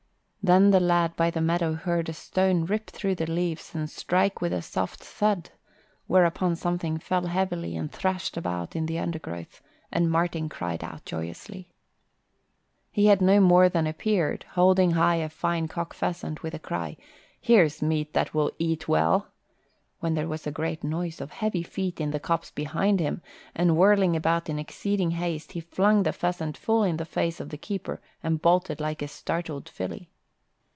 [0.43, 4.41] Then the lad by the meadow heard a stone rip through the leaves and strike
[4.41, 5.51] with a soft thud,
[6.07, 9.61] whereupon something fell heavily and thrashed about in the undergrowth,
[9.91, 11.69] and Martin cried out joyously.
[12.91, 16.97] He had no more than appeared, holding high a fine cock pheasant, with the cry,
[17.39, 19.27] "Here's meat that will eat well,"
[19.99, 23.21] when there was a great noise of heavy feet in the copse behind him,
[23.53, 27.49] and whirling about in exceeding haste, he flung the pheasant full in the face of
[27.49, 30.09] the keeper and bolted like a startled filly.